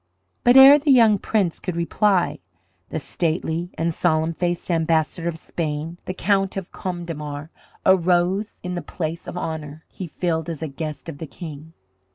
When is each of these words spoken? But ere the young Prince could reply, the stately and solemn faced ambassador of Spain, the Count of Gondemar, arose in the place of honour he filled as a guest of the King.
But 0.43 0.57
ere 0.57 0.79
the 0.79 0.89
young 0.89 1.19
Prince 1.19 1.59
could 1.59 1.75
reply, 1.75 2.39
the 2.89 2.99
stately 2.99 3.69
and 3.77 3.93
solemn 3.93 4.33
faced 4.33 4.71
ambassador 4.71 5.27
of 5.27 5.37
Spain, 5.37 5.99
the 6.05 6.13
Count 6.15 6.57
of 6.57 6.71
Gondemar, 6.71 7.51
arose 7.85 8.59
in 8.63 8.73
the 8.73 8.81
place 8.81 9.27
of 9.27 9.37
honour 9.37 9.85
he 9.91 10.07
filled 10.07 10.49
as 10.49 10.63
a 10.63 10.67
guest 10.67 11.07
of 11.07 11.19
the 11.19 11.27
King. 11.27 11.73